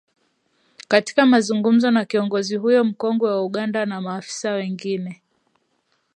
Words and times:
katika 0.87 1.25
mazungumzo 1.25 1.91
na 1.91 2.05
kiongozi 2.05 2.55
huyo 2.55 2.83
mkongwe 2.83 3.29
wa 3.29 3.45
Uganda 3.45 3.85
na 3.85 4.01
maafisa 4.01 4.51
wengine 4.51 5.21